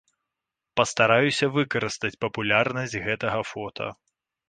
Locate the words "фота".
3.53-3.97